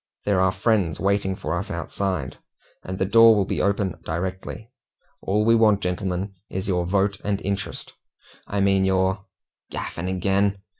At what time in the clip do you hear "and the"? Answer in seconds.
2.83-3.05